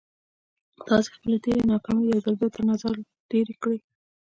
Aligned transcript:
تاسې 0.87 1.09
خپلې 1.15 1.37
تېرې 1.45 1.61
ناکامۍ 1.71 2.05
يو 2.09 2.23
ځل 2.25 2.35
بيا 2.39 2.49
تر 2.55 2.61
نظر 2.71 2.95
تېرې 3.29 3.55
کړئ. 3.61 3.77